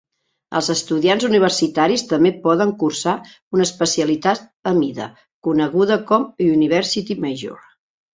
[0.59, 3.13] Els estudiants universitaris també poden cursar
[3.57, 5.07] una especialitat a mida,
[5.49, 7.61] coneguda com "University Major".